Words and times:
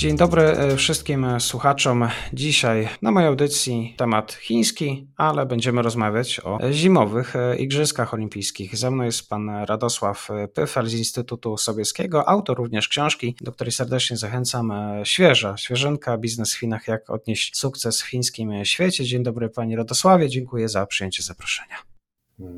Dzień 0.00 0.16
dobry 0.16 0.42
e, 0.42 0.76
wszystkim 0.76 1.26
słuchaczom. 1.40 2.08
Dzisiaj 2.32 2.88
na 3.02 3.10
mojej 3.10 3.28
audycji 3.28 3.94
temat 3.96 4.32
chiński, 4.32 5.08
ale 5.16 5.46
będziemy 5.46 5.82
rozmawiać 5.82 6.40
o 6.44 6.58
zimowych 6.70 7.36
e, 7.36 7.56
Igrzyskach 7.56 8.14
Olimpijskich. 8.14 8.76
Ze 8.76 8.90
mną 8.90 9.04
jest 9.04 9.28
pan 9.28 9.50
Radosław 9.64 10.28
Pyfel 10.54 10.86
z 10.86 10.94
Instytutu 10.94 11.56
Sobieskiego, 11.56 12.28
autor 12.28 12.56
również 12.56 12.88
książki, 12.88 13.36
do 13.40 13.52
której 13.52 13.72
serdecznie 13.72 14.16
zachęcam. 14.16 14.70
E, 14.70 15.02
świeża, 15.04 15.56
świeżynka, 15.56 16.18
biznes 16.18 16.54
w 16.54 16.58
Chinach, 16.58 16.88
jak 16.88 17.10
odnieść 17.10 17.56
sukces 17.56 18.02
w 18.02 18.06
chińskim 18.06 18.64
świecie. 18.64 19.04
Dzień 19.04 19.22
dobry 19.22 19.48
panie 19.48 19.76
Radosławie, 19.76 20.28
dziękuję 20.28 20.68
za 20.68 20.86
przyjęcie 20.86 21.22
zaproszenia. 21.22 21.76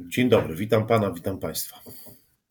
Dzień 0.09 0.29
dobry, 0.29 0.55
witam 0.55 0.87
pana, 0.87 1.11
witam 1.11 1.39
państwa. 1.39 1.81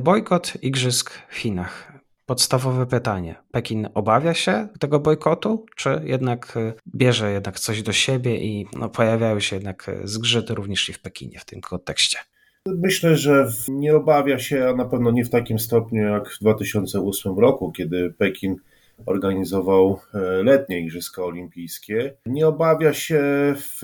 Bojkot 0.02 0.54
Igrzysk 0.62 1.12
w 1.30 1.38
Chinach. 1.38 2.01
Podstawowe 2.32 2.86
pytanie. 2.86 3.36
Pekin 3.52 3.88
obawia 3.94 4.34
się 4.34 4.68
tego 4.80 5.00
bojkotu, 5.00 5.66
czy 5.76 6.02
jednak 6.04 6.58
y, 6.58 6.74
bierze 6.96 7.32
jednak 7.32 7.60
coś 7.60 7.84
do 7.84 7.92
siebie 7.92 8.38
i 8.38 8.68
no, 8.80 8.90
pojawiają 8.90 9.40
się 9.40 9.56
jednak 9.56 9.90
y, 9.90 10.08
zgrzyty 10.08 10.56
również 10.56 10.90
i 10.90 10.94
w 10.94 11.02
Pekinie 11.02 11.40
w 11.40 11.46
tym 11.46 11.62
kontekście? 11.62 12.18
Myślę, 12.66 13.16
że 13.16 13.48
nie 13.68 13.96
obawia 13.96 14.40
się, 14.40 14.70
a 14.70 14.76
na 14.76 14.86
pewno 14.86 15.12
nie 15.12 15.26
w 15.26 15.30
takim 15.30 15.60
stopniu 15.60 16.04
jak 16.04 16.30
w 16.30 16.40
2008 16.40 17.40
roku, 17.40 17.72
kiedy 17.72 18.14
Pekin 18.18 18.56
organizował 19.06 20.00
e, 20.14 20.20
letnie 20.44 20.80
Igrzyska 20.80 21.24
Olimpijskie. 21.24 22.14
Nie 22.26 22.48
obawia 22.48 22.94
się, 22.94 23.22
w, 23.56 23.82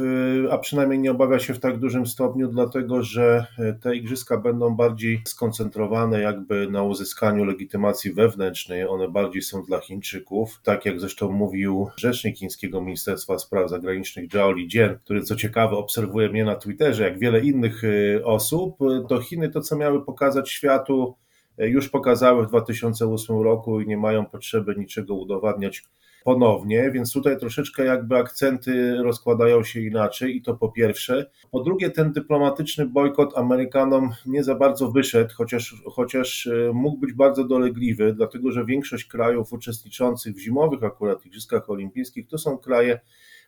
a 0.51 0.57
przynajmniej 0.57 0.99
nie 0.99 1.11
obawia 1.11 1.39
się 1.39 1.53
w 1.53 1.59
tak 1.59 1.79
dużym 1.79 2.05
stopniu, 2.05 2.47
dlatego 2.47 3.03
że 3.03 3.45
e, 3.59 3.73
te 3.73 3.95
Igrzyska 3.95 4.37
będą 4.37 4.75
bardziej 4.75 5.21
skoncentrowane 5.25 6.21
jakby 6.21 6.67
na 6.71 6.83
uzyskaniu 6.83 7.45
legitymacji 7.45 8.13
wewnętrznej. 8.13 8.87
One 8.87 9.09
bardziej 9.09 9.41
są 9.41 9.63
dla 9.63 9.79
Chińczyków. 9.79 10.59
Tak 10.63 10.85
jak 10.85 10.99
zresztą 10.99 11.31
mówił 11.31 11.87
rzecznik 11.97 12.37
chińskiego 12.37 12.81
Ministerstwa 12.81 13.39
Spraw 13.39 13.69
Zagranicznych 13.69 14.31
Zhao 14.31 14.51
Lijian, 14.51 14.99
który 15.03 15.21
co 15.21 15.35
ciekawe 15.35 15.77
obserwuje 15.77 16.29
mnie 16.29 16.45
na 16.45 16.55
Twitterze, 16.55 17.03
jak 17.03 17.19
wiele 17.19 17.39
innych 17.39 17.83
e, 17.83 18.25
osób, 18.25 18.77
to 19.09 19.21
Chiny 19.21 19.49
to, 19.49 19.61
co 19.61 19.75
miały 19.77 20.05
pokazać 20.05 20.49
światu, 20.49 21.15
już 21.57 21.89
pokazały 21.89 22.45
w 22.45 22.49
2008 22.49 23.41
roku 23.41 23.81
i 23.81 23.87
nie 23.87 23.97
mają 23.97 24.25
potrzeby 24.25 24.75
niczego 24.75 25.15
udowadniać 25.15 25.83
ponownie, 26.27 26.91
więc 26.91 27.13
tutaj 27.13 27.39
troszeczkę 27.39 27.85
jakby 27.85 28.17
akcenty 28.17 28.97
rozkładają 29.03 29.63
się 29.63 29.81
inaczej 29.81 30.37
i 30.37 30.41
to 30.41 30.53
po 30.53 30.71
pierwsze. 30.71 31.29
Po 31.51 31.63
drugie, 31.63 31.89
ten 31.89 32.11
dyplomatyczny 32.11 32.85
bojkot 32.85 33.37
Amerykanom 33.37 34.11
nie 34.25 34.43
za 34.43 34.55
bardzo 34.55 34.91
wyszedł, 34.91 35.33
chociaż, 35.35 35.75
chociaż 35.85 36.47
e, 36.47 36.71
mógł 36.73 36.97
być 36.97 37.13
bardzo 37.13 37.43
dolegliwy, 37.43 38.13
dlatego 38.13 38.51
że 38.51 38.65
większość 38.65 39.05
krajów 39.05 39.53
uczestniczących 39.53 40.35
w 40.35 40.39
zimowych 40.39 40.83
akurat 40.83 41.25
Igrzyskach 41.25 41.69
Olimpijskich 41.69 42.27
to 42.27 42.37
są 42.37 42.57
kraje 42.57 42.99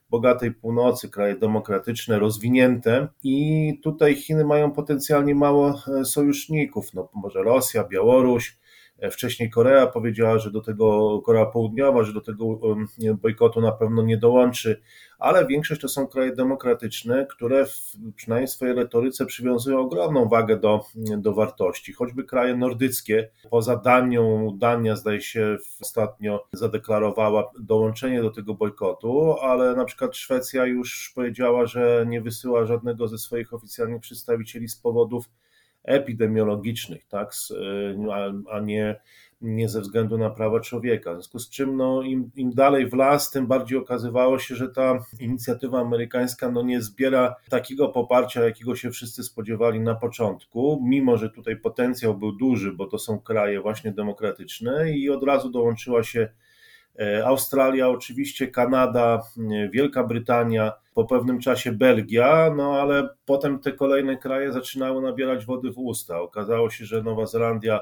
bogatej 0.09 0.51
północy, 0.51 1.09
kraje 1.09 1.35
demokratyczne, 1.35 2.19
rozwinięte. 2.19 3.07
I 3.23 3.79
tutaj 3.83 4.15
Chiny 4.15 4.45
mają 4.45 4.71
potencjalnie 4.71 5.35
mało 5.35 5.81
e, 5.99 6.05
sojuszników, 6.05 6.93
no 6.93 7.09
może 7.13 7.43
Rosja, 7.43 7.83
Białoruś, 7.83 8.58
Wcześniej 9.11 9.49
Korea 9.49 9.87
powiedziała, 9.87 10.39
że 10.39 10.51
do 10.51 10.61
tego, 10.61 11.21
Korea 11.21 11.45
Południowa, 11.45 12.03
że 12.03 12.13
do 12.13 12.21
tego 12.21 12.59
bojkotu 13.21 13.61
na 13.61 13.71
pewno 13.71 14.01
nie 14.01 14.17
dołączy 14.17 14.81
ale 15.19 15.47
większość 15.47 15.81
to 15.81 15.87
są 15.87 16.07
kraje 16.07 16.35
demokratyczne, 16.35 17.25
które 17.29 17.65
w, 17.65 17.91
przynajmniej 18.15 18.47
w 18.47 18.51
swojej 18.51 18.75
retoryce 18.75 19.25
przywiązują 19.25 19.79
ogromną 19.79 20.27
wagę 20.29 20.59
do, 20.59 20.85
do 20.95 21.33
wartości. 21.33 21.93
Choćby 21.93 22.23
kraje 22.23 22.55
nordyckie, 22.55 23.29
poza 23.49 23.75
Danią, 23.75 24.57
Dania 24.57 24.95
zdaje 24.95 25.21
się 25.21 25.57
ostatnio 25.81 26.47
zadeklarowała 26.53 27.51
dołączenie 27.59 28.21
do 28.21 28.29
tego 28.29 28.53
bojkotu, 28.53 29.35
ale 29.41 29.75
na 29.75 29.85
przykład 29.85 30.17
Szwecja 30.17 30.65
już 30.65 31.11
powiedziała, 31.15 31.65
że 31.65 32.05
nie 32.07 32.21
wysyła 32.21 32.65
żadnego 32.65 33.07
ze 33.07 33.17
swoich 33.17 33.53
oficjalnych 33.53 34.01
przedstawicieli 34.01 34.67
z 34.67 34.75
powodów 34.75 35.29
epidemiologicznych, 35.83 37.07
tak, 37.07 37.33
a, 38.11 38.55
a 38.55 38.59
nie 38.59 38.99
nie 39.41 39.69
ze 39.69 39.81
względu 39.81 40.17
na 40.17 40.29
prawa 40.29 40.59
człowieka. 40.59 41.11
W 41.11 41.13
związku 41.13 41.39
z 41.39 41.49
czym 41.49 41.77
no, 41.77 42.01
im, 42.01 42.31
im 42.35 42.53
dalej 42.53 42.89
w 42.89 42.93
las, 42.93 43.31
tym 43.31 43.47
bardziej 43.47 43.77
okazywało 43.77 44.39
się, 44.39 44.55
że 44.55 44.69
ta 44.69 45.05
inicjatywa 45.19 45.79
amerykańska 45.79 46.51
no, 46.51 46.61
nie 46.61 46.81
zbiera 46.81 47.35
takiego 47.49 47.89
poparcia, 47.89 48.43
jakiego 48.43 48.75
się 48.75 48.91
wszyscy 48.91 49.23
spodziewali 49.23 49.79
na 49.79 49.95
początku, 49.95 50.83
mimo 50.85 51.17
że 51.17 51.29
tutaj 51.29 51.57
potencjał 51.57 52.17
był 52.17 52.31
duży, 52.31 52.73
bo 52.73 52.87
to 52.87 52.97
są 52.97 53.19
kraje 53.19 53.61
właśnie 53.61 53.91
demokratyczne 53.91 54.91
i 54.91 55.09
od 55.09 55.23
razu 55.23 55.49
dołączyła 55.49 56.03
się 56.03 56.29
Australia, 57.25 57.89
oczywiście 57.89 58.47
Kanada, 58.47 59.21
e, 59.37 59.69
Wielka 59.69 60.03
Brytania, 60.03 60.73
po 60.93 61.05
pewnym 61.05 61.39
czasie 61.39 61.71
Belgia, 61.71 62.53
no 62.57 62.81
ale 62.81 63.09
potem 63.25 63.59
te 63.59 63.71
kolejne 63.71 64.17
kraje 64.17 64.51
zaczynały 64.53 65.01
nabierać 65.01 65.45
wody 65.45 65.71
w 65.71 65.77
usta. 65.77 66.21
Okazało 66.21 66.69
się, 66.69 66.85
że 66.85 67.03
Nowa 67.03 67.25
Zelandia 67.25 67.79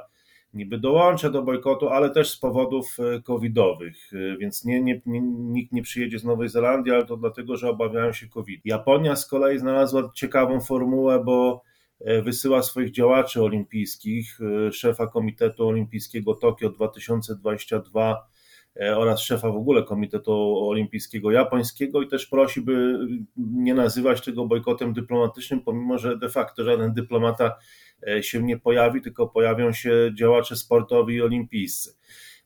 niby 0.53 0.77
dołączę 0.77 1.31
do 1.31 1.43
bojkotu, 1.43 1.89
ale 1.89 2.09
też 2.09 2.29
z 2.29 2.39
powodów 2.39 2.97
e, 2.99 3.21
covidowych, 3.21 3.97
e, 4.13 4.37
więc 4.37 4.65
nie, 4.65 4.81
nie, 4.81 5.01
nikt 5.05 5.71
nie 5.71 5.81
przyjedzie 5.81 6.19
z 6.19 6.23
Nowej 6.23 6.49
Zelandii, 6.49 6.93
ale 6.93 7.05
to 7.05 7.17
dlatego, 7.17 7.57
że 7.57 7.69
obawiają 7.69 8.13
się 8.13 8.27
COVID. 8.27 8.61
Japonia 8.65 9.15
z 9.15 9.27
kolei 9.27 9.59
znalazła 9.59 10.11
ciekawą 10.15 10.61
formułę, 10.61 11.23
bo 11.23 11.61
e, 11.99 12.21
wysyła 12.21 12.63
swoich 12.63 12.91
działaczy 12.91 13.43
olimpijskich, 13.43 14.39
szefa 14.71 15.07
Komitetu 15.07 15.67
Olimpijskiego 15.67 16.33
Tokio 16.35 16.69
2022 16.69 18.27
oraz 18.79 19.21
szefa 19.21 19.51
w 19.51 19.55
ogóle 19.55 19.83
Komitetu 19.83 20.67
Olimpijskiego 20.69 21.31
Japońskiego 21.31 22.01
i 22.01 22.07
też 22.07 22.25
prosi, 22.25 22.61
by 22.61 22.99
nie 23.37 23.73
nazywać 23.73 24.21
tego 24.21 24.45
bojkotem 24.45 24.93
dyplomatycznym, 24.93 25.61
pomimo 25.61 25.97
że 25.97 26.17
de 26.17 26.29
facto 26.29 26.63
żaden 26.63 26.93
dyplomata 26.93 27.55
E, 28.07 28.23
się 28.23 28.43
nie 28.43 28.57
pojawi, 28.57 29.01
tylko 29.01 29.27
pojawią 29.27 29.73
się 29.73 30.11
działacze 30.13 30.55
sportowi 30.55 31.15
i 31.15 31.21
olimpijscy. 31.21 31.93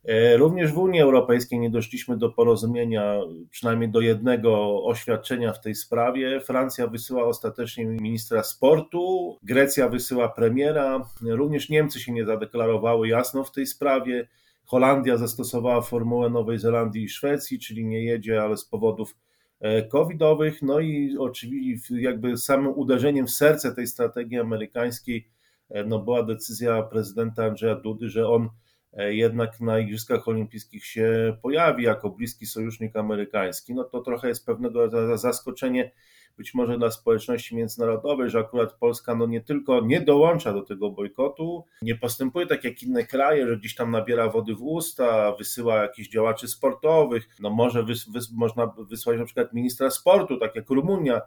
E, 0.05 0.37
również 0.37 0.71
w 0.71 0.77
Unii 0.77 1.01
Europejskiej 1.01 1.59
nie 1.59 1.69
doszliśmy 1.69 2.17
do 2.17 2.29
porozumienia, 2.29 3.19
przynajmniej 3.49 3.89
do 3.89 4.01
jednego 4.01 4.83
oświadczenia 4.83 5.53
w 5.53 5.61
tej 5.61 5.75
sprawie. 5.75 6.41
Francja 6.41 6.87
wysyła 6.87 7.23
ostatecznie 7.23 7.85
ministra 7.85 8.43
sportu, 8.43 9.37
Grecja 9.43 9.89
wysyła 9.89 10.29
premiera, 10.29 11.09
również 11.21 11.69
Niemcy 11.69 11.99
się 11.99 12.11
nie 12.11 12.25
zadeklarowały 12.25 13.07
jasno 13.07 13.43
w 13.43 13.51
tej 13.51 13.67
sprawie. 13.67 14.27
Holandia 14.65 15.17
zastosowała 15.17 15.81
formułę 15.81 16.29
Nowej 16.29 16.59
Zelandii 16.59 17.03
i 17.03 17.09
Szwecji, 17.09 17.59
czyli 17.59 17.85
nie 17.85 18.03
jedzie, 18.03 18.41
ale 18.41 18.57
z 18.57 18.65
powodów 18.65 19.15
e, 19.59 19.87
covidowych. 19.87 20.61
No 20.61 20.79
i 20.79 21.17
oczywiście 21.17 22.01
jakby 22.01 22.37
samym 22.37 22.73
uderzeniem 22.75 23.27
w 23.27 23.31
serce 23.31 23.75
tej 23.75 23.87
strategii 23.87 24.39
amerykańskiej 24.39 25.31
E, 25.71 25.83
no 25.83 25.99
była 25.99 26.23
decyzja 26.23 26.83
prezydenta 26.83 27.45
Andrzeja 27.45 27.75
Dudy, 27.75 28.09
że 28.09 28.27
on 28.27 28.49
e, 28.93 29.13
jednak 29.13 29.59
na 29.59 29.79
Igrzyskach 29.79 30.27
Olimpijskich 30.27 30.85
się 30.85 31.37
pojawi 31.41 31.83
jako 31.83 32.09
bliski 32.09 32.45
sojusznik 32.45 32.95
amerykański, 32.95 33.73
no 33.73 33.83
to 33.83 34.01
trochę 34.01 34.27
jest 34.27 34.45
pewnego 34.45 34.89
zaskoczenie 35.17 35.91
być 36.37 36.53
może 36.53 36.77
dla 36.77 36.91
społeczności 36.91 37.55
międzynarodowej, 37.55 38.29
że 38.29 38.39
akurat 38.39 38.73
Polska 38.73 39.15
no 39.15 39.25
nie 39.25 39.41
tylko 39.41 39.81
nie 39.81 40.01
dołącza 40.01 40.53
do 40.53 40.61
tego 40.61 40.89
bojkotu, 40.89 41.65
nie 41.81 41.95
postępuje 41.95 42.47
tak 42.47 42.63
jak 42.63 42.83
inne 42.83 43.05
kraje, 43.05 43.47
że 43.47 43.57
gdzieś 43.57 43.75
tam 43.75 43.91
nabiera 43.91 44.29
wody 44.29 44.55
w 44.55 44.61
usta, 44.61 45.31
wysyła 45.31 45.75
jakichś 45.75 46.09
działaczy 46.09 46.47
sportowych, 46.47 47.29
no 47.39 47.49
może 47.49 47.83
wys, 47.83 48.09
wys, 48.09 48.31
można 48.31 48.73
wysłać 48.77 49.19
na 49.19 49.25
przykład 49.25 49.53
ministra 49.53 49.89
sportu, 49.89 50.37
tak 50.37 50.55
jak 50.55 50.69
Rumunia, 50.69 51.21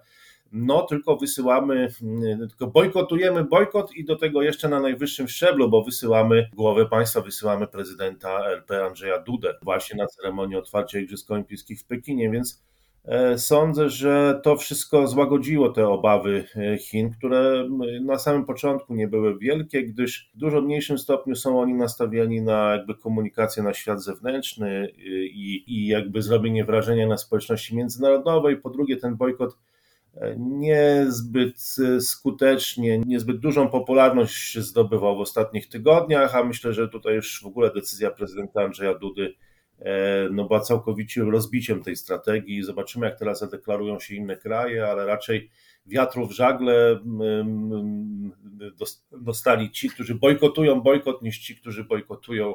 no 0.53 0.83
tylko 0.83 1.17
wysyłamy, 1.17 1.89
mm, 2.03 2.49
tylko 2.49 2.67
bojkotujemy 2.67 3.45
bojkot 3.45 3.93
i 3.93 4.05
do 4.05 4.17
tego 4.17 4.43
jeszcze 4.43 4.69
na 4.69 4.81
najwyższym 4.81 5.29
szczeblu, 5.29 5.71
bo 5.71 5.83
wysyłamy 5.83 6.51
głowę 6.55 6.87
państwa, 6.87 7.21
wysyłamy 7.21 7.67
prezydenta 7.67 8.51
RP 8.51 8.85
Andrzeja 8.85 9.19
Dudę 9.19 9.55
właśnie 9.63 9.97
na 9.97 10.07
ceremonię 10.07 10.59
otwarcia 10.59 10.99
Igrzysk 10.99 11.31
Olimpijskich 11.31 11.81
w 11.81 11.85
Pekinie, 11.85 12.31
więc 12.31 12.65
Sądzę, 13.37 13.89
że 13.89 14.41
to 14.43 14.57
wszystko 14.57 15.07
złagodziło 15.07 15.69
te 15.69 15.89
obawy 15.89 16.45
e, 16.57 16.79
Chin, 16.79 17.11
które 17.11 17.69
na 18.03 18.19
samym 18.19 18.45
początku 18.45 18.95
nie 18.95 19.09
były 19.09 19.39
wielkie, 19.39 19.83
gdyż 19.83 20.31
w 20.35 20.39
dużo 20.39 20.61
mniejszym 20.61 20.99
stopniu 20.99 21.35
są 21.35 21.61
oni 21.61 21.75
nastawieni 21.75 22.43
na 22.43 22.73
jakby 22.75 22.95
komunikację 22.95 23.63
na 23.63 23.75
świat 23.75 24.03
zewnętrzny 24.03 24.69
e, 24.69 24.89
i, 25.25 25.65
i 25.67 25.87
jakby 25.87 26.23
zrobienie 26.23 26.65
wrażenia 26.65 27.07
na 27.07 27.17
społeczności 27.17 27.77
międzynarodowej. 27.77 28.57
Po 28.57 28.71
drugie, 28.71 28.97
ten 28.97 29.17
bojkot 29.17 29.59
niezbyt 30.37 31.77
skutecznie, 32.01 32.99
niezbyt 32.99 33.39
dużą 33.39 33.69
popularność 33.69 34.59
zdobywał 34.59 35.17
w 35.17 35.21
ostatnich 35.21 35.69
tygodniach, 35.69 36.37
a 36.37 36.45
myślę, 36.45 36.73
że 36.73 36.89
tutaj 36.89 37.15
już 37.15 37.43
w 37.43 37.47
ogóle 37.47 37.71
decyzja 37.71 38.11
prezydenta 38.11 38.63
Andrzeja 38.63 38.95
Dudy 38.95 39.35
no 40.31 40.45
była 40.45 40.61
całkowicie 40.61 41.23
rozbiciem 41.23 41.83
tej 41.83 41.97
strategii. 41.97 42.63
Zobaczymy, 42.63 43.07
jak 43.07 43.19
teraz 43.19 43.39
zadeklarują 43.39 44.01
się 44.01 44.15
inne 44.15 44.37
kraje, 44.37 44.87
ale 44.87 45.07
raczej 45.07 45.51
wiatrów 45.87 46.31
w 46.31 46.35
żagle 46.35 47.01
dostali 49.13 49.71
ci, 49.71 49.89
którzy 49.91 50.15
bojkotują 50.15 50.81
bojkot, 50.81 51.23
niż 51.23 51.39
ci, 51.39 51.57
którzy 51.57 51.85
bojkotują 51.85 52.55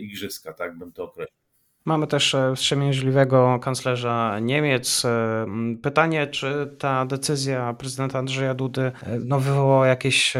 igrzyska, 0.00 0.52
tak 0.52 0.78
bym 0.78 0.92
to 0.92 1.04
określił. 1.04 1.45
Mamy 1.86 2.06
też 2.06 2.34
e, 2.34 2.52
wstrzemięźliwego 2.56 3.58
kanclerza 3.62 4.38
Niemiec. 4.40 5.04
E, 5.04 5.46
pytanie, 5.82 6.26
czy 6.26 6.76
ta 6.78 7.06
decyzja 7.06 7.74
prezydenta 7.74 8.18
Andrzeja 8.18 8.54
Dudy 8.54 8.82
e, 8.82 8.92
no, 9.24 9.40
wywołała 9.40 9.86
jakieś 9.86 10.34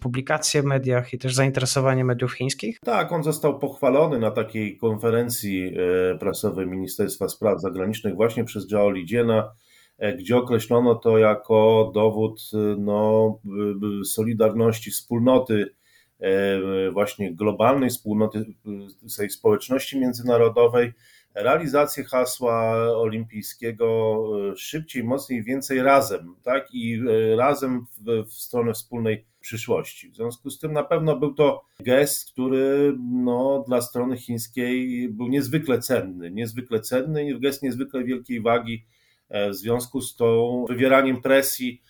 publikacje 0.00 0.62
w 0.62 0.64
mediach 0.64 1.12
i 1.12 1.18
też 1.18 1.34
zainteresowanie 1.34 2.04
mediów 2.04 2.32
chińskich? 2.32 2.78
Tak, 2.80 3.12
on 3.12 3.22
został 3.22 3.58
pochwalony 3.58 4.18
na 4.18 4.30
takiej 4.30 4.76
konferencji 4.76 5.76
prasowej 6.20 6.66
Ministerstwa 6.66 7.28
Spraw 7.28 7.60
Zagranicznych 7.60 8.14
właśnie 8.14 8.44
przez 8.44 8.68
Zhao 8.68 8.90
Lijiena, 8.90 9.52
gdzie 10.18 10.36
określono 10.36 10.94
to 10.94 11.18
jako 11.18 11.90
dowód 11.94 12.40
no, 12.78 13.38
solidarności, 14.04 14.90
wspólnoty 14.90 15.74
właśnie 16.92 17.34
globalnej 17.34 17.90
wspólnoty, 17.90 18.44
tej 19.16 19.30
społeczności 19.30 19.98
międzynarodowej, 19.98 20.92
realizację 21.36 22.04
hasła 22.04 22.72
olimpijskiego 22.96 24.22
e, 24.52 24.56
szybciej, 24.56 25.04
mocniej, 25.04 25.42
więcej 25.42 25.82
razem, 25.82 26.34
tak? 26.42 26.74
I 26.74 27.00
e, 27.32 27.36
razem 27.36 27.86
w, 27.98 28.24
w 28.28 28.32
stronę 28.32 28.72
wspólnej 28.72 29.24
przyszłości. 29.40 30.10
W 30.10 30.16
związku 30.16 30.50
z 30.50 30.58
tym 30.58 30.72
na 30.72 30.82
pewno 30.84 31.16
był 31.16 31.34
to 31.34 31.64
gest, 31.80 32.32
który 32.32 32.94
no, 33.10 33.64
dla 33.68 33.80
strony 33.80 34.16
chińskiej 34.16 35.08
był 35.08 35.28
niezwykle 35.28 35.78
cenny, 35.78 36.30
niezwykle 36.30 36.80
cenny 36.80 37.28
i 37.28 37.40
gest 37.40 37.62
niezwykle 37.62 38.04
wielkiej 38.04 38.40
wagi 38.40 38.84
w 39.50 39.54
związku 39.54 40.00
z 40.00 40.16
tą 40.16 40.64
wywieraniem 40.68 41.22
presji 41.22 41.82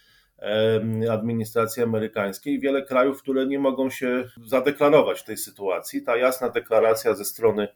administracji 1.10 1.82
amerykańskiej, 1.82 2.60
wiele 2.60 2.82
krajów, 2.82 3.22
które 3.22 3.46
nie 3.46 3.58
mogą 3.58 3.90
się 3.90 4.24
zadeklarować 4.46 5.20
w 5.20 5.24
tej 5.24 5.36
sytuacji. 5.36 6.02
Ta 6.02 6.16
jasna 6.16 6.48
deklaracja 6.48 7.14
ze 7.14 7.24
strony 7.24 7.68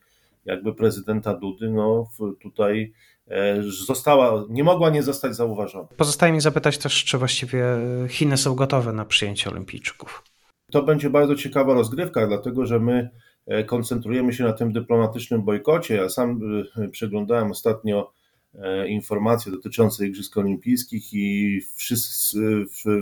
jakby 0.44 0.74
prezydenta 0.74 1.34
Dudy, 1.34 1.70
no 1.70 2.10
tutaj 2.42 2.92
e, 3.28 3.62
została, 3.62 4.44
nie 4.48 4.64
mogła 4.64 4.90
nie 4.90 5.02
zostać 5.02 5.34
zauważona. 5.34 5.88
Pozostaje 5.96 6.32
mi 6.32 6.40
zapytać 6.40 6.78
też, 6.78 7.04
czy 7.04 7.18
właściwie 7.18 7.64
Chiny 8.08 8.36
są 8.36 8.54
gotowe 8.54 8.92
na 8.92 9.04
przyjęcie 9.04 9.50
olimpijczyków. 9.50 10.22
To 10.70 10.82
będzie 10.82 11.10
bardzo 11.10 11.34
ciekawa 11.34 11.74
rozgrywka, 11.74 12.26
dlatego 12.26 12.66
że 12.66 12.80
my 12.80 13.10
e, 13.46 13.64
koncentrujemy 13.64 14.32
się 14.32 14.44
na 14.44 14.52
tym 14.52 14.72
dyplomatycznym 14.72 15.42
bojkocie. 15.42 15.94
Ja 15.94 16.08
sam 16.08 16.40
e, 16.76 16.88
przeglądałem 16.88 17.50
ostatnio 17.50 18.12
E, 18.12 18.19
informacje 18.88 19.52
dotyczące 19.52 20.06
Igrzysk 20.06 20.36
Olimpijskich 20.36 21.14
i 21.14 21.60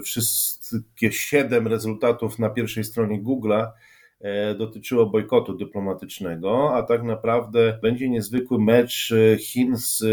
wszystkie 0.02 1.12
siedem 1.12 1.66
rezultatów 1.66 2.38
na 2.38 2.50
pierwszej 2.50 2.84
stronie 2.84 3.22
Google'a 3.22 3.66
e, 4.20 4.54
dotyczyło 4.54 5.06
bojkotu 5.06 5.54
dyplomatycznego, 5.54 6.74
a 6.74 6.82
tak 6.82 7.02
naprawdę 7.02 7.78
będzie 7.82 8.08
niezwykły 8.08 8.58
mecz 8.58 9.14
Chin 9.38 9.76
z 9.76 10.04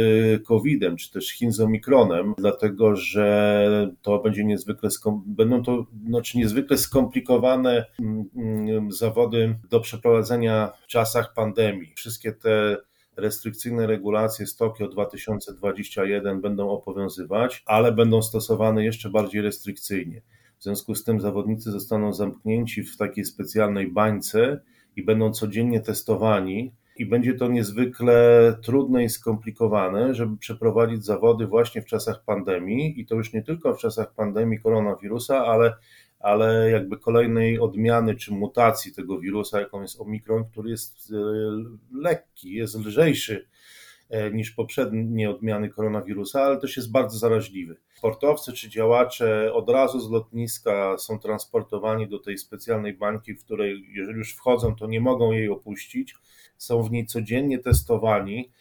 COVID-em, 0.43 0.97
czy 0.97 1.11
też 1.11 1.29
Chin 1.29 1.51
z 1.51 1.59
Omikronem, 1.59 2.33
dlatego 2.37 2.95
że 2.95 3.91
to 4.01 4.19
będzie 4.19 4.45
niezwykle, 4.45 4.89
będą 5.25 5.63
to 5.63 5.85
znaczy 6.07 6.37
niezwykle 6.37 6.77
skomplikowane 6.77 7.85
mm, 7.99 8.25
mm, 8.35 8.91
zawody 8.91 9.55
do 9.69 9.79
przeprowadzenia 9.79 10.71
w 10.81 10.87
czasach 10.87 11.33
pandemii. 11.33 11.93
Wszystkie 11.95 12.31
te 12.31 12.77
restrykcyjne 13.17 13.87
regulacje 13.87 14.47
z 14.47 14.55
Tokio 14.55 14.87
2021 14.87 16.41
będą 16.41 16.69
obowiązywać, 16.69 17.63
ale 17.65 17.91
będą 17.91 18.21
stosowane 18.21 18.85
jeszcze 18.85 19.09
bardziej 19.09 19.41
restrykcyjnie. 19.41 20.21
W 20.59 20.63
związku 20.63 20.95
z 20.95 21.03
tym 21.03 21.21
zawodnicy 21.21 21.71
zostaną 21.71 22.13
zamknięci 22.13 22.83
w 22.83 22.97
takiej 22.97 23.25
specjalnej 23.25 23.91
bańce 23.91 24.59
i 24.95 25.03
będą 25.03 25.31
codziennie 25.31 25.81
testowani. 25.81 26.73
I 26.97 27.05
będzie 27.05 27.33
to 27.33 27.47
niezwykle 27.47 28.55
trudne 28.61 29.03
i 29.03 29.09
skomplikowane, 29.09 30.13
żeby 30.13 30.37
przeprowadzić 30.37 31.05
zawody 31.05 31.47
właśnie 31.47 31.81
w 31.81 31.85
czasach 31.85 32.23
pandemii, 32.25 32.99
i 32.99 33.05
to 33.05 33.15
już 33.15 33.33
nie 33.33 33.43
tylko 33.43 33.75
w 33.75 33.79
czasach 33.79 34.13
pandemii 34.13 34.59
koronawirusa, 34.59 35.45
ale 35.45 35.73
ale 36.19 36.71
jakby 36.71 36.97
kolejnej 36.97 37.59
odmiany 37.59 38.15
czy 38.15 38.33
mutacji 38.33 38.93
tego 38.93 39.19
wirusa, 39.19 39.59
jaką 39.59 39.81
jest 39.81 40.01
Omikron, 40.01 40.45
który 40.45 40.69
jest 40.69 41.11
e, 41.11 41.15
lekki, 41.99 42.53
jest 42.53 42.75
lżejszy 42.75 43.47
e, 44.09 44.31
niż 44.31 44.51
poprzednie 44.51 45.29
odmiany 45.29 45.69
koronawirusa, 45.69 46.41
ale 46.41 46.57
też 46.57 46.77
jest 46.77 46.91
bardzo 46.91 47.17
zaraźliwy. 47.17 47.77
Sportowcy 47.97 48.53
czy 48.53 48.69
działacze 48.69 49.53
od 49.53 49.69
razu 49.69 49.99
z 49.99 50.11
lotniska 50.11 50.97
są 50.97 51.19
transportowani 51.19 52.07
do 52.07 52.19
tej 52.19 52.37
specjalnej 52.37 52.93
bańki, 52.93 53.33
w 53.33 53.43
której 53.43 53.85
jeżeli 53.93 54.17
już 54.17 54.35
wchodzą, 54.35 54.75
to 54.75 54.87
nie 54.87 55.01
mogą 55.01 55.31
jej 55.31 55.49
opuścić. 55.49 56.15
Są 56.57 56.83
w 56.83 56.91
niej 56.91 57.05
codziennie 57.05 57.59
testowani 57.59 58.51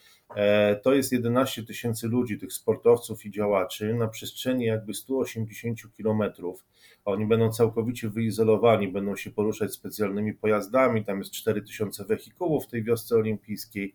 to 0.82 0.94
jest 0.94 1.12
11 1.12 1.62
tysięcy 1.62 2.08
ludzi, 2.08 2.38
tych 2.38 2.52
sportowców 2.52 3.26
i 3.26 3.30
działaczy 3.30 3.94
na 3.94 4.08
przestrzeni 4.08 4.64
jakby 4.64 4.94
180 4.94 5.78
kilometrów. 5.96 6.64
Oni 7.04 7.26
będą 7.26 7.52
całkowicie 7.52 8.08
wyizolowani, 8.08 8.88
będą 8.88 9.16
się 9.16 9.30
poruszać 9.30 9.72
specjalnymi 9.72 10.34
pojazdami. 10.34 11.04
Tam 11.04 11.18
jest 11.18 11.32
4 11.32 11.62
tysiące 11.62 12.04
wehikułów 12.04 12.64
w 12.64 12.68
tej 12.68 12.84
wiosce 12.84 13.16
olimpijskiej. 13.16 13.94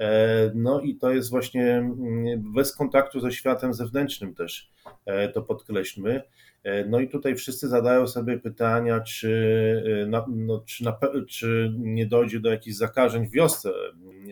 E, 0.00 0.50
no 0.54 0.80
i 0.80 0.96
to 0.96 1.10
jest 1.10 1.30
właśnie 1.30 1.76
mm, 1.76 2.52
bez 2.52 2.76
kontaktu 2.76 3.20
ze 3.20 3.32
światem 3.32 3.74
zewnętrznym 3.74 4.34
też, 4.34 4.70
e, 5.06 5.28
to 5.28 5.42
podkreślmy. 5.42 6.22
E, 6.62 6.84
no 6.84 7.00
i 7.00 7.08
tutaj 7.08 7.36
wszyscy 7.36 7.68
zadają 7.68 8.06
sobie 8.06 8.38
pytania, 8.38 9.00
czy, 9.00 10.06
na, 10.08 10.24
no, 10.28 10.62
czy, 10.66 10.84
na, 10.84 10.98
czy 11.28 11.72
nie 11.78 12.06
dojdzie 12.06 12.40
do 12.40 12.50
jakichś 12.50 12.76
zakażeń 12.76 13.26
w 13.26 13.30
wiosce 13.30 13.70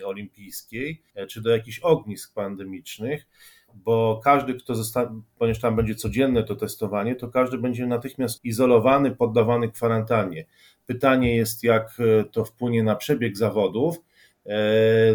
olimpijskiej, 0.04 1.02
czy 1.28 1.40
do 1.40 1.50
jakichś 1.50 1.78
ognisk 1.78 2.34
pandemicznych 2.34 3.26
bo 3.74 4.20
każdy, 4.24 4.54
kto 4.54 4.74
zostanie, 4.74 5.20
ponieważ 5.38 5.60
tam 5.60 5.76
będzie 5.76 5.94
codzienne 5.94 6.44
to 6.44 6.56
testowanie, 6.56 7.16
to 7.16 7.28
każdy 7.28 7.58
będzie 7.58 7.86
natychmiast 7.86 8.44
izolowany, 8.44 9.16
poddawany 9.16 9.68
kwarantannie. 9.68 10.44
Pytanie 10.86 11.36
jest, 11.36 11.64
jak 11.64 11.98
to 12.32 12.44
wpłynie 12.44 12.82
na 12.82 12.96
przebieg 12.96 13.36
zawodów, 13.36 14.00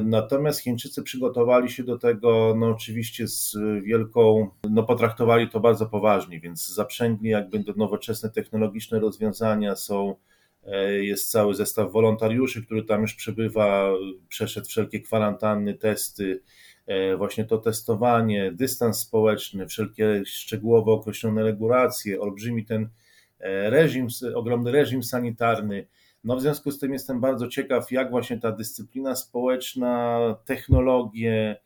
natomiast 0.04 0.60
Chińczycy 0.60 1.04
przygotowali 1.04 1.70
się 1.70 1.84
do 1.84 1.98
tego, 1.98 2.56
no 2.58 2.68
oczywiście 2.68 3.28
z 3.28 3.58
wielką, 3.84 4.50
no 4.70 4.84
potraktowali 4.84 5.50
to 5.50 5.60
bardzo 5.60 5.86
poważnie, 5.86 6.40
więc 6.40 6.68
zaprzęgli 6.68 7.30
jakby 7.30 7.64
nowoczesne 7.76 8.30
technologiczne 8.30 9.00
rozwiązania, 9.00 9.76
są, 9.76 10.16
e, 10.66 10.94
jest 11.04 11.32
cały 11.32 11.56
zestaw 11.56 11.92
wolontariuszy, 11.92 12.66
który 12.66 12.84
tam 12.84 13.02
już 13.02 13.16
przebywa, 13.16 13.94
przeszedł 14.30 14.68
wszelkie 14.68 15.00
kwarantanny, 15.00 15.74
testy, 15.74 16.42
e, 16.86 17.18
właśnie 17.18 17.46
to 17.46 17.58
testowanie, 17.58 18.52
dystans 18.52 19.00
społeczny, 19.00 19.68
wszelkie 19.68 20.24
szczegółowo 20.26 20.94
określone 20.94 21.44
regulacje, 21.44 22.22
olbrzymi 22.22 22.66
ten 22.66 22.90
reżim, 23.70 24.08
ogromny 24.36 24.72
reżim 24.72 25.04
sanitarny, 25.04 25.88
no 26.24 26.36
w 26.36 26.42
związku 26.42 26.72
z 26.72 26.80
tym 26.80 26.94
jestem 26.94 27.22
bardzo 27.22 27.48
ciekaw, 27.48 27.92
jak 27.92 28.12
właśnie 28.12 28.40
ta 28.40 28.52
dyscyplina 28.52 29.16
społeczna, 29.16 30.20
technologie, 30.46 31.58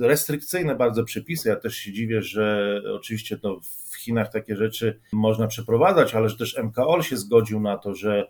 restrykcyjne 0.00 0.74
bardzo 0.74 1.04
przepisy. 1.04 1.48
Ja 1.48 1.56
też 1.56 1.74
się 1.76 1.92
dziwię, 1.92 2.22
że 2.22 2.80
oczywiście 2.94 3.38
to 3.38 3.60
w 3.90 3.96
Chinach 3.96 4.32
takie 4.32 4.56
rzeczy 4.56 5.00
można 5.12 5.46
przeprowadzać, 5.46 6.14
ale 6.14 6.28
że 6.28 6.36
też 6.36 6.58
MKOL 6.58 7.02
się 7.02 7.16
zgodził 7.16 7.60
na 7.60 7.78
to, 7.78 7.94
że 7.94 8.28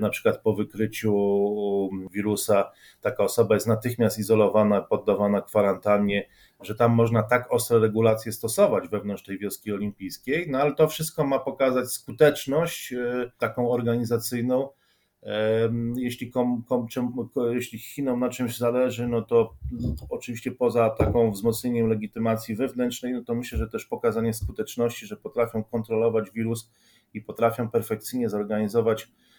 na 0.00 0.10
przykład 0.10 0.42
po 0.42 0.54
wykryciu 0.54 1.14
wirusa 2.10 2.72
taka 3.00 3.24
osoba 3.24 3.54
jest 3.54 3.66
natychmiast 3.66 4.18
izolowana, 4.18 4.80
poddawana 4.80 5.40
kwarantannie 5.40 6.28
że 6.64 6.74
tam 6.74 6.92
można 6.92 7.22
tak 7.22 7.52
ostre 7.52 7.78
regulacje 7.78 8.32
stosować 8.32 8.88
wewnątrz 8.88 9.22
tej 9.22 9.38
wioski 9.38 9.72
olimpijskiej, 9.72 10.50
no 10.50 10.58
ale 10.58 10.74
to 10.74 10.88
wszystko 10.88 11.24
ma 11.24 11.38
pokazać 11.38 11.92
skuteczność 11.92 12.92
e, 12.92 13.30
taką 13.38 13.70
organizacyjną. 13.70 14.68
Jeśli, 15.96 16.30
kom, 16.30 16.62
kom, 16.68 16.88
czym, 16.88 17.12
jeśli 17.52 17.78
Chinom 17.78 18.20
na 18.20 18.28
czymś 18.28 18.58
zależy, 18.58 19.08
no 19.08 19.22
to 19.22 19.54
oczywiście 20.10 20.52
poza 20.52 20.90
taką 20.90 21.30
wzmocnieniem 21.30 21.88
legitymacji 21.88 22.56
wewnętrznej, 22.56 23.12
no 23.12 23.24
to 23.24 23.34
myślę, 23.34 23.58
że 23.58 23.68
też 23.68 23.84
pokazanie 23.84 24.34
skuteczności, 24.34 25.06
że 25.06 25.16
potrafią 25.16 25.64
kontrolować 25.64 26.30
wirus 26.30 26.70
i 27.14 27.20
potrafią 27.20 27.70
perfekcyjnie 27.70 28.28
zorganizować 28.28 29.08
E, 29.08 29.31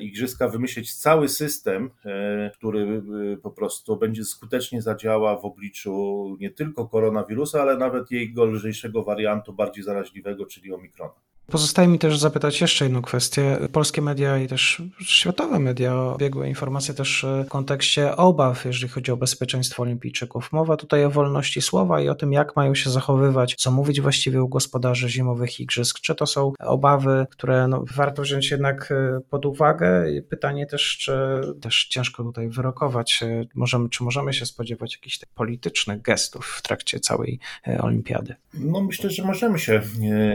igrzyska 0.00 0.48
wymyślić 0.48 0.94
cały 0.94 1.28
system, 1.28 1.90
e, 2.04 2.50
który 2.50 3.02
e, 3.32 3.36
po 3.36 3.50
prostu 3.50 3.96
będzie 3.96 4.24
skutecznie 4.24 4.82
zadziała 4.82 5.36
w 5.36 5.44
obliczu 5.44 6.36
nie 6.40 6.50
tylko 6.50 6.88
koronawirusa, 6.88 7.62
ale 7.62 7.76
nawet 7.76 8.10
jego 8.10 8.44
lżejszego 8.44 9.02
wariantu, 9.02 9.52
bardziej 9.52 9.84
zaraźliwego, 9.84 10.46
czyli 10.46 10.72
omikrona. 10.72 11.29
Pozostaje 11.50 11.88
mi 11.88 11.98
też 11.98 12.18
zapytać 12.18 12.60
jeszcze 12.60 12.84
jedną 12.84 13.02
kwestię. 13.02 13.58
Polskie 13.72 14.02
media 14.02 14.38
i 14.38 14.46
też 14.46 14.82
światowe 15.00 15.58
media 15.58 16.14
biegłe 16.18 16.48
informacje 16.48 16.94
też 16.94 17.26
w 17.46 17.48
kontekście 17.48 18.16
obaw, 18.16 18.64
jeżeli 18.64 18.88
chodzi 18.92 19.12
o 19.12 19.16
bezpieczeństwo 19.16 19.82
olimpijczyków. 19.82 20.52
Mowa 20.52 20.76
tutaj 20.76 21.04
o 21.04 21.10
wolności 21.10 21.62
słowa 21.62 22.00
i 22.00 22.08
o 22.08 22.14
tym, 22.14 22.32
jak 22.32 22.56
mają 22.56 22.74
się 22.74 22.90
zachowywać, 22.90 23.54
co 23.58 23.70
mówić 23.70 24.00
właściwie 24.00 24.42
u 24.42 24.48
gospodarzy 24.48 25.08
zimowych 25.08 25.60
igrzysk. 25.60 26.00
Czy 26.00 26.14
to 26.14 26.26
są 26.26 26.52
obawy, 26.58 27.26
które 27.30 27.68
no, 27.68 27.84
warto 27.94 28.22
wziąć 28.22 28.50
jednak 28.50 28.92
e, 28.92 29.20
pod 29.30 29.46
uwagę? 29.46 30.04
Pytanie 30.28 30.66
też, 30.66 30.98
czy 31.00 31.12
też 31.60 31.86
ciężko 31.86 32.24
tutaj 32.24 32.48
wyrokować, 32.48 33.20
e, 33.22 33.44
możemy, 33.54 33.88
czy 33.88 34.04
możemy 34.04 34.32
się 34.32 34.46
spodziewać 34.46 34.94
jakichś 34.94 35.20
politycznych 35.34 36.02
gestów 36.02 36.46
w 36.46 36.62
trakcie 36.62 37.00
całej 37.00 37.38
e, 37.68 37.82
olimpiady? 37.82 38.34
No 38.54 38.80
myślę, 38.80 39.10
że 39.10 39.24
możemy 39.24 39.58
się 39.58 39.82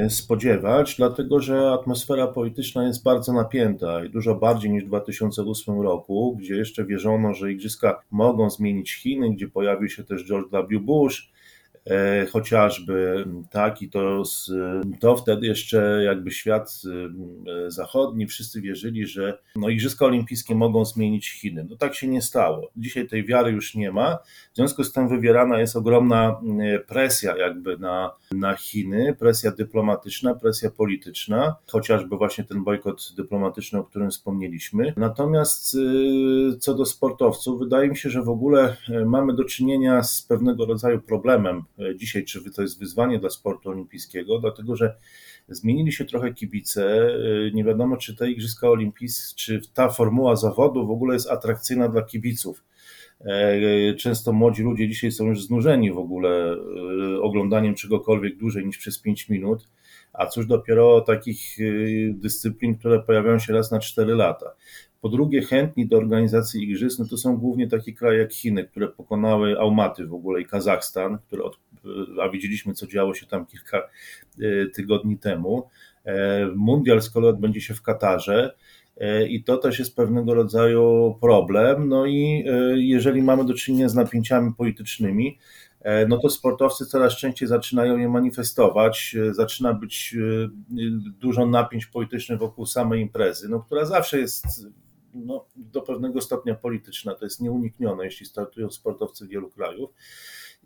spodziewać, 0.10 1.00
dlatego 1.08 1.40
że 1.40 1.72
atmosfera 1.72 2.28
polityczna 2.28 2.88
jest 2.88 3.04
bardzo 3.04 3.34
napięta 3.34 4.06
i 4.06 4.10
dużo 4.10 4.36
bardziej 4.36 4.72
niż 4.72 4.84
w 4.84 4.88
2008 4.88 5.82
roku, 5.82 6.36
gdzie 6.40 6.56
jeszcze 6.56 6.86
wierzono, 6.86 7.34
że 7.34 7.52
igrzyska 7.52 8.02
mogą 8.12 8.50
zmienić 8.50 8.94
Chiny, 8.94 9.30
gdzie 9.30 9.48
pojawił 9.48 9.90
się 9.90 10.04
też 10.04 10.28
George 10.28 10.52
W. 10.52 10.80
Bush, 10.80 11.32
chociażby, 12.32 13.25
tak, 13.51 13.82
i 13.82 13.89
to, 13.89 14.24
to 15.00 15.15
wtedy 15.15 15.48
jeszcze 15.48 16.04
jakby 16.04 16.32
świat 16.32 16.82
e, 17.65 17.72
zachodni, 17.72 18.27
wszyscy 18.27 18.62
wierzyli, 18.62 19.06
że 19.06 19.38
no, 19.56 19.70
Igrzyska 19.70 20.06
Olimpijskie 20.06 20.56
mogą 20.56 20.86
zmienić 20.86 21.30
Chiny. 21.30 21.68
No 21.70 21.75
tak 21.75 21.96
się 21.96 22.08
nie 22.08 22.22
stało. 22.22 22.72
Dzisiaj 22.77 23.08
tej 23.08 23.25
wiary 23.25 23.51
już 23.51 23.75
nie 23.75 23.92
ma, 23.92 24.18
w 24.54 24.56
związku 24.56 24.84
z 24.84 24.94
tym 24.94 25.10
wywierana 25.10 25.60
jest 25.60 25.75
ogromna 25.75 26.42
e, 26.60 26.80
presja 26.80 27.38
jakby 27.38 27.77
na, 27.77 28.15
na 28.32 28.56
Chiny, 28.56 29.15
presja 29.20 29.51
dyplomatyczna, 29.51 30.36
presja 30.36 30.70
polityczna, 30.70 31.56
chociażby 31.72 32.18
właśnie 32.18 32.44
ten 32.44 32.63
bojkot 32.63 33.13
dyplomatyczny, 33.18 33.80
o 33.80 33.84
którym 33.84 34.10
wspomnieliśmy. 34.10 34.94
Natomiast 34.98 35.77
co 36.60 36.74
do 36.74 36.86
sportowców, 36.86 37.60
wydaje 37.60 37.89
mi 37.89 37.98
się, 37.98 38.10
że 38.10 38.24
w 38.24 38.30
ogóle 38.30 38.77
mamy 39.06 39.34
do 39.34 39.44
czynienia 39.44 40.04
z 40.04 40.22
pewnego 40.22 40.65
rodzaju 40.65 41.01
problemem 41.01 41.63
E, 41.75 41.75
dzisiaj, 41.96 42.25
czy 42.25 42.51
to 42.51 42.62
jest 42.62 42.79
wyzwanie 42.79 43.20
dla 43.20 43.29
sportu 43.29 43.70
olimpijskiego, 43.70 44.39
dlatego 44.39 44.75
że 44.75 44.96
zmienili 45.50 45.91
się 45.91 46.05
trochę 46.05 46.34
kibice. 46.34 47.08
E, 47.48 47.51
nie 47.53 47.63
wiadomo, 47.63 47.98
czy 47.98 48.15
te 48.15 48.32
Igrzyska 48.32 48.70
Olimpijskie, 48.70 49.36
czy 49.36 49.62
ta 49.74 49.89
formuła 49.89 50.36
zawodu 50.36 50.88
w 50.88 50.91
ogóle 50.91 51.13
jest 51.13 51.29
atrakcyjna 51.29 51.89
dla 51.89 52.01
kibiców. 52.01 52.63
E, 53.22 53.94
często 53.94 54.34
młodzi 54.34 54.63
ludzie 54.63 54.89
dzisiaj 54.89 55.12
są 55.12 55.25
już 55.25 55.46
znużeni 55.46 55.91
w 55.91 55.98
ogóle 55.98 56.58
oglądaniem 57.22 57.75
czegokolwiek 57.75 58.38
dłużej 58.38 58.65
niż 58.65 58.77
przez 58.77 59.00
5 59.00 59.29
minut, 59.29 59.67
a 60.13 60.25
cóż 60.25 60.48
dopiero 60.48 61.01
takich 61.01 61.58
dyscyplin, 62.10 62.75
które 62.75 63.00
pojawiają 63.00 63.39
się 63.39 63.53
raz 63.53 63.72
na 63.72 63.79
4 63.79 64.15
lata. 64.15 64.55
Po 65.05 65.10
drugie, 65.10 65.41
chętni 65.41 65.88
do 65.88 65.98
organizacji 65.98 66.63
igrzysk 66.63 67.00
no 67.00 67.05
to 67.05 67.17
są 67.17 67.38
głównie 67.38 67.67
takie 67.67 67.94
kraje 67.94 68.20
jak 68.20 68.34
Chiny, 68.34 68.63
które 68.63 68.88
pokonały 68.88 69.60
Aumaty 69.60 70.05
w 70.05 70.13
ogóle 70.13 70.41
i 70.41 70.46
Kazachstan, 70.46 71.17
które 71.27 71.44
od, 71.44 71.60
a 72.22 72.30
widzieliśmy, 72.30 72.74
co 72.74 72.88
działo 72.88 73.13
się 73.13 73.25
tam 73.25 73.46
kilka 73.46 73.77
e, 73.77 74.65
tygodni 74.74 75.18
temu. 75.18 75.70
E, 76.06 76.46
mundial 76.56 77.01
z 77.01 77.10
kolei 77.10 77.30
odbędzie 77.30 77.62
się 77.62 77.74
w 77.74 77.82
Katarze. 77.82 78.56
E, 78.98 79.27
I 79.27 79.44
to 79.44 79.58
też 79.58 79.80
jest 79.80 79.96
pewnego 79.96 80.34
rodzaju 80.34 81.15
problem. 81.22 81.89
No 81.89 82.06
i 82.06 82.46
jeżeli 82.75 83.22
mamy 83.22 83.46
do 83.46 83.54
czynienia 83.54 83.89
z 83.89 83.96
napięciami 83.96 84.54
politycznymi, 84.58 85.39
no 86.08 86.18
to 86.18 86.30
sportowcy 86.30 86.86
coraz 86.86 87.18
częściej 87.18 87.48
zaczynają 87.48 87.98
je 87.98 88.10
manifestować. 88.10 89.15
Zaczyna 89.32 89.74
być 89.74 90.15
dużo 91.20 91.46
napięć 91.46 91.86
politycznych 91.86 92.39
wokół 92.39 92.65
samej 92.65 93.01
imprezy, 93.01 93.50
no, 93.50 93.60
która 93.60 93.86
zawsze 93.86 94.20
jest 94.20 94.46
no, 95.15 95.46
do 95.56 95.82
pewnego 95.82 96.22
stopnia 96.22 96.56
polityczna, 96.56 97.15
to 97.15 97.25
jest 97.25 97.42
nieuniknione, 97.42 98.06
jeśli 98.06 98.25
startują 98.25 98.70
sportowcy 98.72 99.27
wielu 99.27 99.50
krajów. 99.50 99.89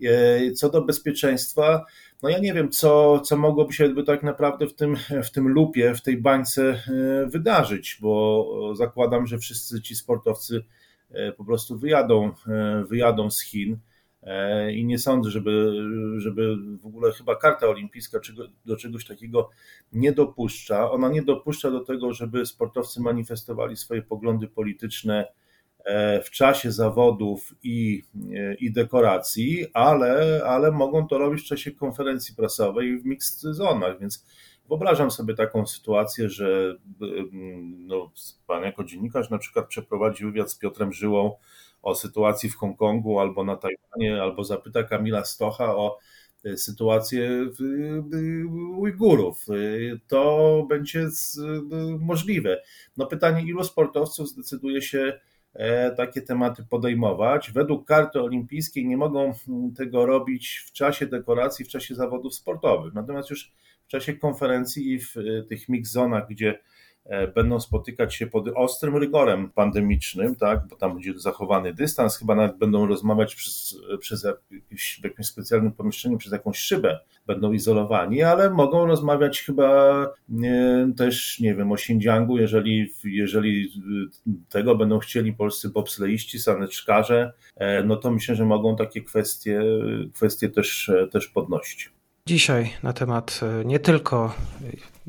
E, 0.06 0.52
co 0.52 0.70
do 0.70 0.82
bezpieczeństwa, 0.82 1.86
no 2.24 2.30
ja 2.30 2.40
nie 2.40 2.54
wiem, 2.54 2.70
co, 2.70 3.20
co 3.20 3.38
mogłoby 3.38 3.74
się 3.74 4.04
tak 4.06 4.24
naprawdę 4.24 4.68
w 4.68 4.74
tym, 4.74 4.96
w 5.24 5.32
tym 5.32 5.48
lupie, 5.48 5.96
w 5.96 6.02
tej 6.02 6.18
bańce 6.18 6.62
e, 6.64 7.26
wydarzyć, 7.28 7.98
bo 8.02 8.74
zakładam, 8.76 9.28
że 9.28 9.38
wszyscy 9.38 9.82
ci 9.82 9.96
sportowcy 9.96 10.64
e, 11.12 11.32
po 11.32 11.46
prostu 11.46 11.78
wyjadą, 11.78 12.32
wyjadą 12.90 13.32
z 13.32 13.42
Chin. 13.42 13.78
E, 14.24 14.74
i 14.74 14.86
nie 14.86 15.00
sądzę, 15.00 15.30
żeby, 15.30 15.72
żeby 16.18 16.56
w 16.82 16.86
ogóle 16.86 17.12
chyba 17.12 17.36
karta 17.36 17.68
olimpijska 17.68 18.20
do 18.66 18.78
czegoś 18.78 19.06
takiego 19.06 19.50
nie 19.94 20.12
dopuszcza. 20.12 20.92
Ona 20.92 21.10
nie 21.10 21.22
dopuszcza 21.22 21.72
do 21.72 21.80
tego, 21.80 22.14
żeby 22.14 22.46
sportowcy 22.46 23.02
manifestowali 23.02 23.78
swoje 23.78 24.02
poglądy 24.02 24.48
polityczne 24.48 25.26
e, 25.26 25.32
w 26.24 26.30
czasie 26.30 26.72
zawodów 26.72 27.54
i, 27.64 28.04
e, 28.36 28.54
i 28.54 28.72
dekoracji, 28.72 29.66
ale, 29.74 30.42
ale 30.46 30.72
mogą 30.72 31.08
to 31.08 31.18
robić 31.18 31.42
w 31.42 31.48
czasie 31.48 31.72
konferencji 31.72 32.36
prasowej 32.36 33.00
w 33.00 33.06
mixed 33.06 33.56
zonach, 33.56 34.00
więc 34.00 34.26
wyobrażam 34.70 35.12
sobie 35.12 35.34
taką 35.34 35.68
sytuację, 35.68 36.30
że 36.30 36.76
no, 37.78 38.12
pan 38.48 38.64
jako 38.64 38.84
dziennikarz 38.84 39.30
na 39.30 39.38
przykład 39.38 39.68
przeprowadzi 39.68 40.26
wywiad 40.26 40.52
z 40.52 40.58
Piotrem 40.58 40.94
Żyłą 40.94 41.36
o 41.82 41.96
sytuacji 41.96 42.50
w 42.50 42.56
Hongkongu 42.56 43.20
albo 43.20 43.44
na 43.44 43.56
Tajwanie, 43.56 44.22
albo 44.22 44.44
zapyta 44.44 44.84
Kamila 44.84 45.26
Stocha 45.26 45.76
o 45.76 45.98
e, 46.46 46.58
sytuację 46.58 47.50
Ujgurów. 48.78 49.46
E, 49.50 49.54
to 50.08 50.66
będzie 50.70 51.08
możliwe. 52.00 52.62
No 52.98 53.06
pytanie, 53.06 53.44
ilu 53.44 53.64
sportowców 53.64 54.30
zdecyduje 54.30 54.82
się 54.82 55.00
e, 55.00 55.20
takie 55.98 56.22
tematy 56.22 56.64
podejmować. 56.70 57.52
Według 57.52 57.88
karty 57.88 58.22
olimpijskiej 58.22 58.88
nie 58.88 58.98
mogą 58.98 59.34
tego 59.78 60.06
robić 60.06 60.64
w 60.68 60.72
czasie 60.72 61.08
dekoracji, 61.08 61.66
w 61.66 61.70
czasie 61.70 61.96
zawodów 61.96 62.36
sportowych. 62.36 62.94
Natomiast 62.94 63.30
już 63.30 63.52
w 63.86 63.88
czasie 63.88 64.14
konferencji 64.14 64.94
i 64.94 65.00
w 65.00 65.14
tych 65.50 65.70
mix 65.70 65.92
zonach, 65.92 66.28
gdzie 66.30 66.50
E, 66.50 66.79
będą 67.36 67.60
spotykać 67.60 68.16
się 68.16 68.28
pod 68.28 68.48
ostrym 68.56 68.98
rygorem 68.98 69.50
pandemicznym, 69.50 70.36
tak, 70.36 70.68
bo 70.68 70.76
tam 70.76 70.94
będzie 70.94 71.20
zachowany 71.20 71.74
dystans, 71.74 72.18
chyba 72.18 72.36
nawet 72.36 72.58
będą 72.58 72.88
rozmawiać 72.88 73.36
przez, 73.36 73.78
przez 74.00 74.24
jakiś, 74.24 75.00
w 75.02 75.04
jakimś 75.04 75.28
specjalnym 75.28 75.72
pomieszczeniu, 75.72 76.18
przez 76.18 76.32
jakąś 76.32 76.58
szybę, 76.58 77.00
będą 77.28 77.52
izolowani, 77.52 78.24
ale 78.24 78.50
mogą 78.50 78.86
rozmawiać 78.86 79.42
chyba 79.42 80.08
nie, 80.30 80.88
też, 80.98 81.40
nie 81.40 81.56
wiem, 81.56 81.72
o 81.72 81.76
Xinjiangu, 81.76 82.38
jeżeli, 82.38 82.94
jeżeli 83.04 83.72
tego 84.50 84.76
będą 84.76 85.00
chcieli 85.00 85.34
polscy 85.34 85.70
bobsleiści, 85.70 86.40
saneczkarze, 86.40 87.34
e, 87.56 87.84
no 87.84 87.96
to 87.96 88.12
myślę, 88.12 88.36
że 88.36 88.46
mogą 88.46 88.76
takie 88.76 89.02
kwestie, 89.02 89.62
kwestie 90.14 90.50
też, 90.50 90.92
też 91.12 91.28
podnosić. 91.28 91.99
Dzisiaj 92.30 92.74
na 92.84 92.94
temat 92.94 93.40
e, 93.44 93.66
nie 93.66 93.80
tylko 93.80 94.36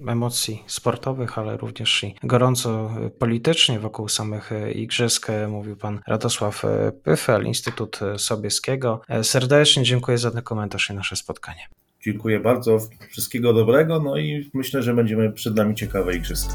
emocji 0.09 0.63
sportowych, 0.67 1.39
ale 1.39 1.57
również 1.57 2.05
i 2.05 2.15
gorąco 2.23 2.91
politycznie 3.19 3.81
wokół 3.81 4.09
samych 4.09 4.53
e, 4.53 4.73
igrzysk 4.73 5.27
mówił 5.49 5.77
pan 5.77 6.01
Radosław 6.07 6.65
e, 6.65 6.93
Pyfel, 6.93 7.47
Instytut 7.47 8.01
Sobieskiego. 8.17 9.01
Serdecznie 9.23 9.83
dziękuję 9.83 10.19
za 10.19 10.31
ten 10.31 10.43
komentarz 10.43 10.91
i 10.91 10.95
nasze 10.95 11.17
spotkanie. 11.17 11.69
Dziękuję 12.03 12.41
bardzo, 12.41 12.79
wszystkiego 13.11 13.53
dobrego, 13.53 14.01
no 14.01 14.19
i 14.19 14.51
myślę, 14.55 14.83
że 14.83 14.95
będziemy 14.95 15.33
przed 15.33 15.57
nami 15.57 15.75
ciekawe 15.75 16.17
igrzyska. 16.17 16.55